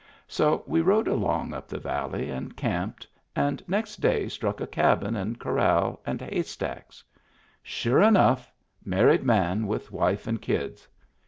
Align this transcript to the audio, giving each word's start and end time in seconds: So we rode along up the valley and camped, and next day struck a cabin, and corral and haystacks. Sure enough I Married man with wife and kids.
So 0.27 0.63
we 0.65 0.81
rode 0.81 1.07
along 1.07 1.53
up 1.53 1.67
the 1.67 1.77
valley 1.77 2.31
and 2.31 2.57
camped, 2.57 3.05
and 3.35 3.63
next 3.67 3.97
day 4.01 4.27
struck 4.29 4.59
a 4.59 4.65
cabin, 4.65 5.15
and 5.15 5.39
corral 5.39 6.01
and 6.07 6.19
haystacks. 6.19 7.03
Sure 7.61 8.01
enough 8.01 8.47
I 8.83 8.89
Married 8.89 9.23
man 9.23 9.67
with 9.67 9.91
wife 9.91 10.25
and 10.25 10.41
kids. 10.41 10.87